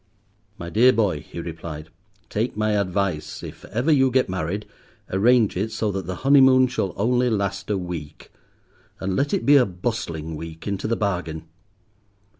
"My 0.57 0.71
dear 0.71 0.91
boy," 0.91 1.19
he 1.19 1.39
replied; 1.39 1.89
"take 2.27 2.57
my 2.57 2.71
advice, 2.71 3.43
if 3.43 3.63
ever 3.65 3.91
you 3.91 4.09
get 4.09 4.27
married, 4.29 4.65
arrange 5.11 5.55
it 5.55 5.71
so 5.71 5.91
that 5.91 6.07
the 6.07 6.15
honeymoon 6.25 6.65
shall 6.65 6.93
only 6.97 7.29
last 7.29 7.69
a 7.69 7.77
week, 7.77 8.31
and 8.99 9.15
let 9.15 9.31
it 9.31 9.45
be 9.45 9.57
a 9.57 9.65
bustling 9.67 10.35
week 10.35 10.65
into 10.65 10.87
the 10.87 10.95
bargain. 10.95 11.43